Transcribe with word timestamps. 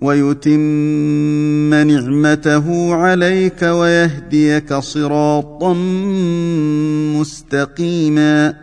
ويتم 0.00 1.74
نعمته 1.74 2.94
عليك 2.94 3.62
ويهديك 3.62 4.74
صراطا 4.74 5.72
مستقيما 7.20 8.54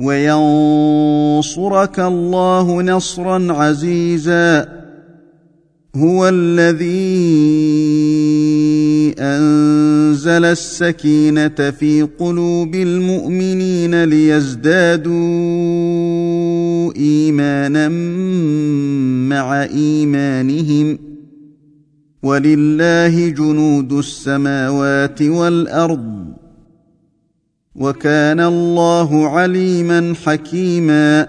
وينصرك 0.00 2.00
الله 2.00 2.82
نصرا 2.82 3.52
عزيزا 3.52 4.78
هو 5.96 6.28
الذي 6.28 7.28
أنزل 10.28 10.44
السكينة 10.44 11.70
في 11.70 12.02
قلوب 12.18 12.74
المؤمنين 12.74 14.04
ليزدادوا 14.04 15.12
إيمانا 16.96 17.88
مع 19.28 19.62
إيمانهم 19.62 20.98
ولله 22.22 23.28
جنود 23.28 23.92
السماوات 23.92 25.22
والأرض 25.22 26.26
وكان 27.74 28.40
الله 28.40 29.28
عليما 29.28 30.14
حكيما 30.24 31.28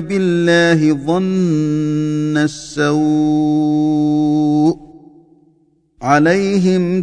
بالله 0.00 0.92
ظن 1.06 2.36
السوء 2.36 4.08
عليهم 6.02 7.02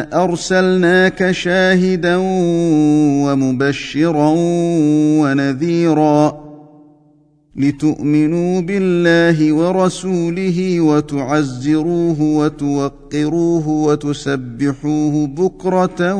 أرسلناك 0.13 1.31
شاهدا 1.31 2.15
ومبشرا 3.25 4.33
ونذيرا 5.21 6.41
لتؤمنوا 7.55 8.61
بالله 8.61 9.53
ورسوله 9.53 10.81
وتعزروه 10.81 12.21
وتوقروه 12.21 13.67
وتسبحوه 13.67 15.27
بكرة 15.27 16.13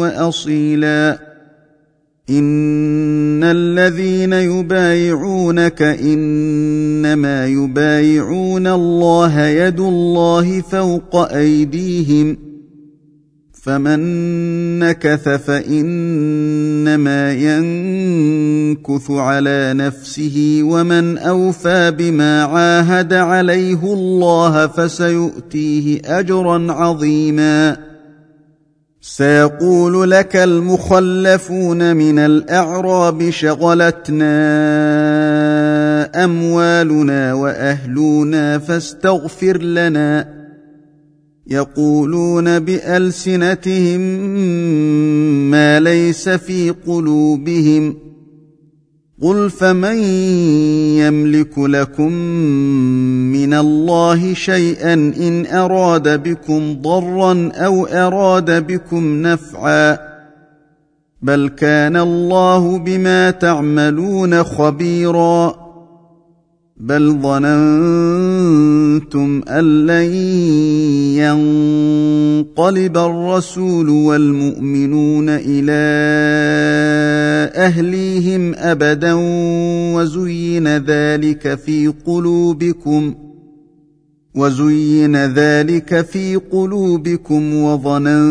وأصيلا. 0.00 1.30
إن 2.30 3.44
الذين 3.44 4.32
يبايعونك 4.32 5.82
إنما 5.82 7.46
يبايعون 7.46 8.66
الله 8.66 9.46
يد 9.46 9.80
الله 9.80 10.60
فوق 10.60 11.16
أيديهم 11.16 12.49
فمن 13.62 13.98
نكث 14.78 15.28
فإنما 15.28 17.32
ينكث 17.32 19.10
على 19.10 19.72
نفسه 19.74 20.60
ومن 20.62 21.18
أوفى 21.18 21.90
بما 21.90 22.44
عاهد 22.44 23.12
عليه 23.12 23.92
الله 23.92 24.66
فسيؤتيه 24.66 26.00
أجرا 26.04 26.72
عظيما. 26.72 27.76
سيقول 29.00 30.10
لك 30.10 30.36
المخلفون 30.36 31.96
من 31.96 32.18
الأعراب 32.18 33.30
شغلتنا 33.30 34.34
أموالنا 36.24 37.34
وأهلنا 37.34 38.58
فاستغفر 38.58 39.62
لنا. 39.62 40.39
يقولون 41.50 42.58
بألسنتهم 42.58 44.00
ما 45.50 45.80
ليس 45.80 46.28
في 46.28 46.70
قلوبهم 46.70 47.96
قل 49.22 49.50
فمن 49.50 49.96
يملك 50.96 51.58
لكم 51.58 52.12
من 53.32 53.54
الله 53.54 54.34
شيئا 54.34 54.94
إن 54.94 55.46
أراد 55.46 56.22
بكم 56.22 56.74
ضرا 56.82 57.50
أو 57.54 57.86
أراد 57.86 58.66
بكم 58.66 59.22
نفعا 59.22 59.98
بل 61.22 61.48
كان 61.48 61.96
الله 61.96 62.78
بما 62.78 63.30
تعملون 63.30 64.44
خبيرا 64.44 65.59
بل 66.80 67.18
ظننتم 67.22 68.70
ان 69.48 69.86
لن 69.86 70.12
ينقلب 72.46 72.98
الرسول 72.98 73.88
والمؤمنون 73.88 75.26
إلى 75.28 75.80
اهليهم 77.54 78.54
ابدا 78.56 79.14
وزين 79.94 80.76
ذلك 80.76 81.54
في 81.54 81.92
قلوبكم 82.06 83.14
وزين 84.34 85.16
ذلك 85.16 86.06
في 86.06 86.36
قلوبكم 86.36 87.54
وظننتم 87.54 88.26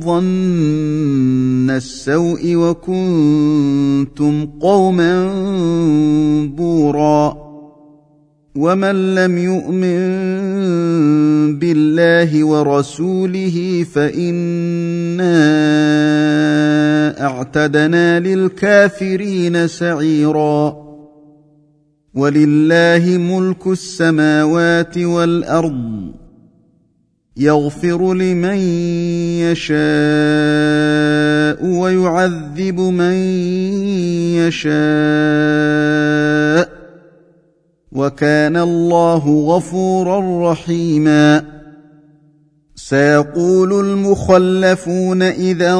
ظن 0.00 1.70
السوء 1.70 2.54
وكنتم 2.54 4.46
قوما 4.60 5.26
بورا. 6.56 7.44
ومن 8.56 9.14
لم 9.14 9.38
يؤمن 9.38 9.98
بالله 11.58 12.44
ورسوله 12.44 13.86
فإنا 13.94 15.34
أعتدنا 17.20 18.20
للكافرين 18.20 19.68
سعيرا. 19.68 20.83
ولله 22.14 23.18
ملك 23.18 23.66
السماوات 23.66 24.98
والأرض 24.98 26.12
يغفر 27.36 28.14
لمن 28.14 28.58
يشاء 29.42 29.74
ويعذب 31.66 32.80
من 32.80 33.12
يشاء 34.46 34.74
وكان 37.92 38.56
الله 38.56 39.44
غفورا 39.56 40.50
رحيما 40.52 41.53
سيقول 42.88 43.72
المخلفون 43.72 45.22
إذا 45.22 45.72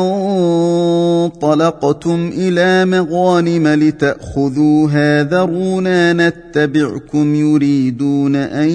انطلقتم 1.25 2.31
إلى 2.35 2.85
مغانم 2.85 3.69
لتاخذوها 3.69 5.23
ذرونا 5.23 6.13
نتبعكم 6.13 7.35
يريدون 7.35 8.37
أن 8.37 8.69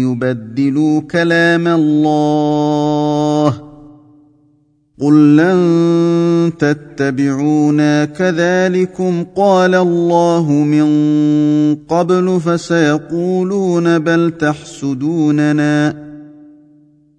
يبدلوا 0.00 1.00
كلام 1.00 1.68
الله 1.68 3.60
قل 5.00 5.36
لن 5.36 6.52
تتبعونا 6.58 8.04
كذلكم 8.04 9.24
قال 9.36 9.74
الله 9.74 10.52
من 10.52 10.86
قبل 11.74 12.40
فسيقولون 12.40 13.98
بل 13.98 14.32
تحسدوننا 14.40 16.03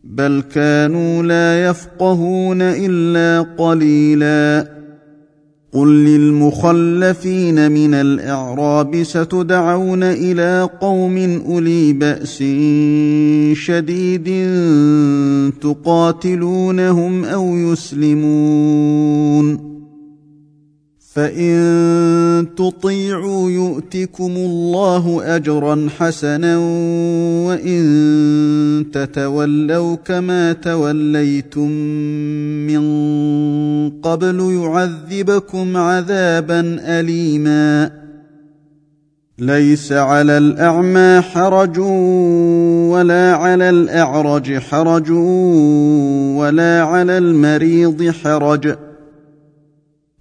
بل 0.06 0.44
كانوا 0.54 1.24
لا 1.24 1.70
يفقهون 1.70 2.62
إلا 2.62 3.48
قليلا. 3.58 4.76
قل 5.74 5.88
للمخلفين 5.88 7.72
من 7.72 7.94
الإعراب 7.94 9.04
ستدعون 9.04 10.04
إلى 10.04 10.70
قوم 10.82 11.42
أولي 11.46 11.94
بأس 11.94 12.38
شديد 13.58 14.50
تقاتلونهم 15.62 17.26
أو 17.26 17.58
يسلمون. 17.58 19.65
فان 21.14 22.48
تطيعوا 22.58 23.52
يؤتكم 23.52 24.32
الله 24.36 25.36
اجرا 25.36 25.88
حسنا 25.98 26.58
وان 27.48 28.86
تتولوا 28.94 29.96
كما 29.96 30.54
توليتم 30.54 31.70
من 32.68 32.82
قبل 33.90 34.40
يعذبكم 34.40 35.78
عذابا 35.78 36.78
اليما 36.80 37.92
ليس 39.40 39.92
على 39.92 40.38
الاعمى 40.38 41.22
حرج 41.22 41.80
ولا 42.90 43.36
على 43.36 43.70
الاعرج 43.70 44.58
حرج 44.58 45.12
ولا 46.40 46.82
على 46.84 47.18
المريض 47.18 48.12
حرج 48.24 48.76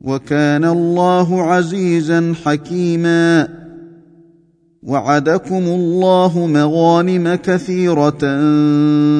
وكان 0.00 0.64
الله 0.64 1.42
عزيزا 1.42 2.34
حكيما. 2.44 3.48
وعدكم 4.82 5.62
الله 5.64 6.46
مغانم 6.46 7.34
كثيرة 7.34 8.18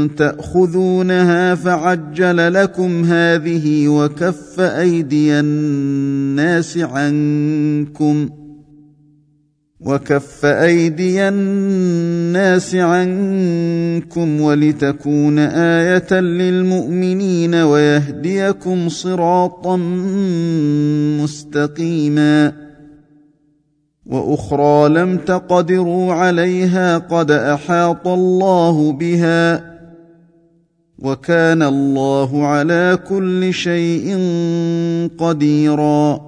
تأخذونها 0.07 1.55
فعجل 1.55 2.55
لكم 2.55 3.05
هذه 3.05 3.89
وكف 3.89 4.61
أيدي 4.61 5.41
الناس 5.41 6.79
عنكم. 6.79 8.29
وكف 9.81 10.45
ايدي 10.45 11.29
الناس 11.29 12.75
عنكم 12.75 14.41
ولتكون 14.41 15.39
إيه 15.39 16.21
للمؤمنين 16.21 17.55
ويهديكم 17.55 18.89
صراطا 18.89 19.77
مستقيما 21.23 22.53
وأخرى 24.07 24.89
لم 24.89 25.17
تقدروا 25.17 26.13
عليها 26.13 26.99
قد 26.99 27.31
احاط 27.31 28.09
الله 28.09 28.93
بها 28.93 29.65
وكان 30.99 31.63
الله 31.63 32.47
على 32.47 32.99
كل 33.09 33.55
شيء 33.55 34.19
قديرا 35.19 36.28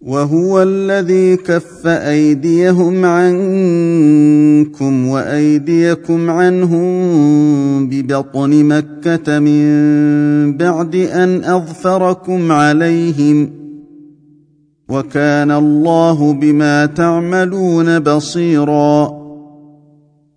وهو 0.00 0.62
الذي 0.62 1.36
كف 1.36 1.86
أيديهم 1.86 3.04
عنكم 3.04 5.08
وأيديكم 5.08 6.30
عنهم 6.30 6.88
ببطن 7.88 8.64
مكة 8.64 9.38
من 9.38 10.56
بعد 10.56 10.96
أن 10.96 11.44
أظفركم 11.44 12.52
عليهم 12.52 13.50
وكان 14.88 15.50
الله 15.50 16.32
بما 16.32 16.86
تعملون 16.86 17.98
بصيرا 17.98 19.17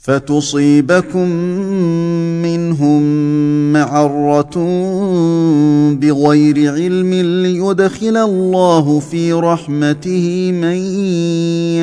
فتصيبكم 0.00 1.28
منهم 2.42 3.02
معرة 3.72 4.54
بغير 5.92 6.72
علم 6.72 7.14
ليدخل 7.14 8.16
الله 8.16 9.00
في 9.00 9.32
رحمته 9.32 10.52
من 10.52 10.76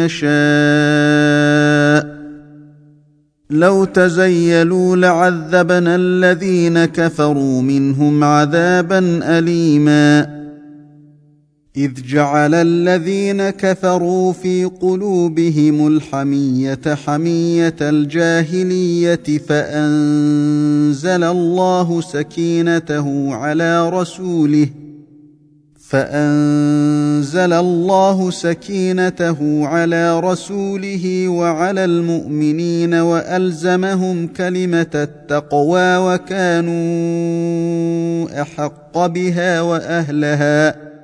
يشاء. 0.06 0.36
لو 3.50 3.86
تزيلوا 3.86 4.96
لعذبنا 4.96 5.96
الذين 5.96 6.86
كفروا 6.86 7.62
منهم 7.62 8.24
عذابا 8.24 9.20
أليما. 9.24 10.35
إذ 11.78 11.92
جعل 12.08 12.54
الذين 12.54 13.50
كفروا 13.50 14.34
في 14.34 14.66
قلوبهم 14.66 15.88
الحمية 15.88 16.96
حمية 17.06 17.76
الجاهلية 17.82 19.38
فأنزل 19.48 21.24
الله 21.24 22.02
سكينته 22.02 23.34
على 23.34 23.90
رسوله 23.90 24.70
فأنزل 25.90 27.54
الله 27.54 28.32
سكينته 28.32 29.68
على 29.68 30.20
رسوله 30.20 31.28
وعلى 31.28 31.86
المؤمنين 31.86 32.94
وألزمهم 32.94 34.28
كلمة 34.28 34.92
التقوى 34.96 35.98
وكانوا 35.98 36.76
أحق 38.42 39.06
بها 39.06 39.62
وأهلها 39.62 40.95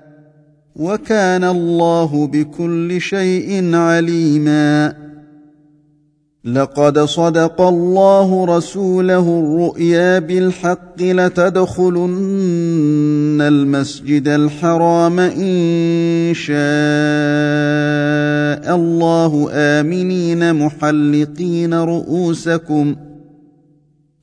وكان 0.76 1.44
الله 1.44 2.28
بكل 2.28 3.02
شيء 3.02 3.76
عليما. 3.76 4.94
لقد 6.46 7.00
صدق 7.00 7.62
الله 7.62 8.46
رسوله 8.58 9.40
الرؤيا 9.40 10.20
بالحق 10.20 11.02
لتدخلن 11.02 12.08
المسجد 13.42 14.28
الحرام 14.28 15.20
إن 15.20 16.34
شاء 16.34 16.56
الله 18.76 19.50
آمنين 19.52 20.56
محلقين 20.56 21.74
رؤوسكم 21.74 22.96
ۖ. 23.08 23.11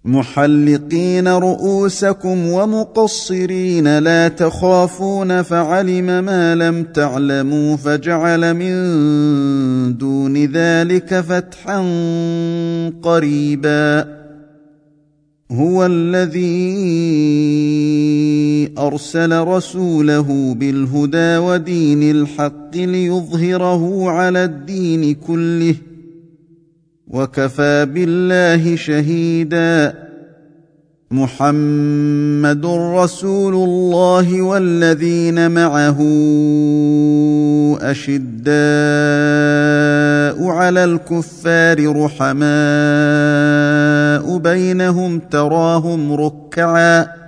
محلقين 0.08 1.28
رؤوسكم 1.28 2.46
ومقصرين 2.46 3.98
لا 3.98 4.28
تخافون 4.28 5.42
فعلم 5.42 6.24
ما 6.24 6.54
لم 6.54 6.84
تعلموا 6.84 7.76
فجعل 7.76 8.54
من 8.54 8.74
دون 9.98 10.44
ذلك 10.44 11.20
فتحا 11.20 11.80
قريبا 13.02 14.18
هو 15.50 15.86
الذي 15.86 16.48
ارسل 18.78 19.38
رسوله 19.40 20.54
بالهدى 20.54 21.36
ودين 21.36 22.10
الحق 22.10 22.76
ليظهره 22.76 24.10
على 24.10 24.44
الدين 24.44 25.14
كله 25.14 25.74
وكفى 27.10 27.86
بالله 27.86 28.76
شهيدا. 28.76 30.08
محمد 31.10 32.66
رسول 32.66 33.54
الله 33.54 34.42
والذين 34.42 35.50
معه 35.50 35.98
أشداء 37.80 38.48
على 40.48 40.84
الكفار 40.84 42.04
رحماء 42.04 42.48
بينهم 44.38 45.18
تراهم 45.18 46.12
ركعا. 46.12 47.27